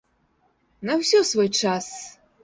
[0.89, 1.91] На ўсё свой час!